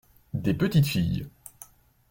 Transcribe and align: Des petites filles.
Des 0.33 0.55
petites 0.55 0.87
filles. 0.87 1.27